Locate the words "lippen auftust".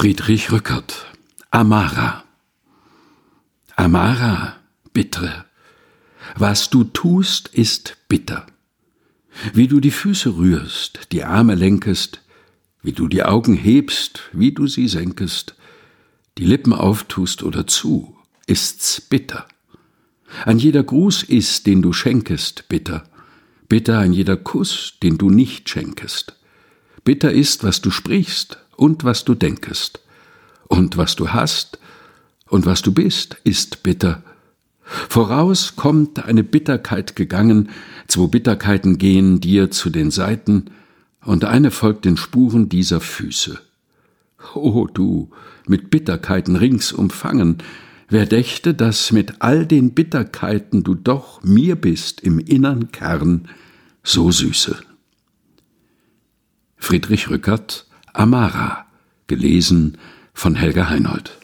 16.44-17.42